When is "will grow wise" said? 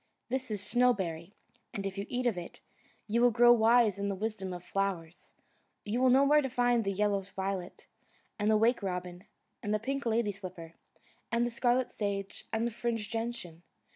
3.21-3.99